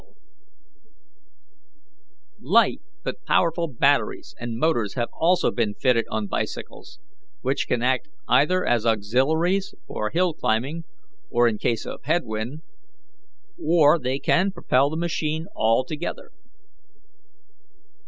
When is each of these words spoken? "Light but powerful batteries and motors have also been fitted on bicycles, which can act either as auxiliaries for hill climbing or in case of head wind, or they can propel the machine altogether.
"Light 2.41 2.81
but 3.03 3.23
powerful 3.23 3.67
batteries 3.67 4.33
and 4.39 4.57
motors 4.57 4.95
have 4.95 5.09
also 5.13 5.51
been 5.51 5.75
fitted 5.75 6.05
on 6.09 6.25
bicycles, 6.25 6.97
which 7.41 7.67
can 7.67 7.83
act 7.83 8.09
either 8.27 8.65
as 8.65 8.83
auxiliaries 8.83 9.75
for 9.85 10.09
hill 10.09 10.33
climbing 10.33 10.85
or 11.29 11.47
in 11.47 11.59
case 11.59 11.85
of 11.85 12.01
head 12.05 12.23
wind, 12.25 12.63
or 13.63 13.99
they 13.99 14.17
can 14.17 14.51
propel 14.51 14.89
the 14.89 14.97
machine 14.97 15.45
altogether. 15.55 16.31